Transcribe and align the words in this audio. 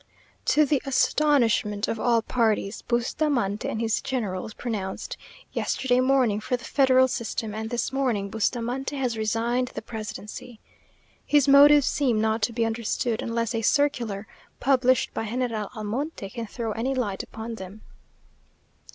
To 0.45 0.65
the 0.65 0.81
astonishment 0.83 1.87
of 1.87 1.99
all 1.99 2.23
parties, 2.23 2.81
Bustamante 2.81 3.69
and 3.69 3.79
his 3.79 4.01
generals 4.01 4.51
pronounced 4.55 5.15
yesterday 5.53 5.99
morning 5.99 6.39
for 6.39 6.57
the 6.57 6.63
federal 6.63 7.07
system, 7.07 7.53
and 7.53 7.69
this 7.69 7.93
morning 7.93 8.31
Bustamante 8.31 8.95
has 8.95 9.15
resigned 9.15 9.67
the 9.75 9.81
presidency. 9.83 10.59
His 11.23 11.47
motives 11.47 11.85
seem 11.85 12.19
not 12.19 12.41
to 12.41 12.51
be 12.51 12.65
understood, 12.65 13.21
unless 13.21 13.53
a 13.53 13.61
circular, 13.61 14.25
published 14.59 15.13
by 15.13 15.25
General 15.25 15.69
Almonte, 15.77 16.29
can 16.31 16.47
throw 16.47 16.71
any 16.71 16.95
light 16.95 17.21
upon 17.21 17.53
them. 17.53 17.81